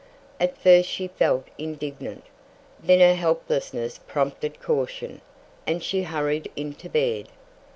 At 0.39 0.57
first 0.57 0.89
she 0.89 1.07
felt 1.09 1.45
indignant, 1.59 2.23
then 2.81 3.01
her 3.01 3.13
helplessness 3.13 3.99
prompted 4.07 4.59
caution, 4.59 5.21
and 5.67 5.83
she 5.83 6.01
hurried 6.01 6.51
into 6.55 6.89
bed. 6.89 7.27